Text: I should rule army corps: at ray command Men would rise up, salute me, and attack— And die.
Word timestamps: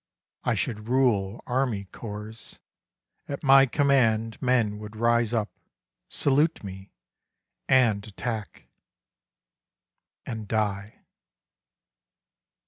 I 0.43 0.55
should 0.55 0.89
rule 0.89 1.43
army 1.45 1.83
corps: 1.91 2.57
at 3.29 3.43
ray 3.43 3.67
command 3.67 4.41
Men 4.41 4.79
would 4.79 4.95
rise 4.95 5.31
up, 5.31 5.51
salute 6.09 6.63
me, 6.63 6.91
and 7.69 8.03
attack— 8.07 8.65
And 10.25 10.47
die. 10.47 11.01